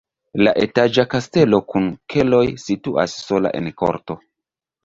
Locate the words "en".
3.63-3.73